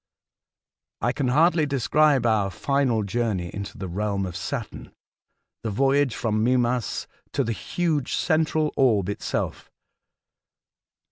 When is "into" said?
3.53-3.77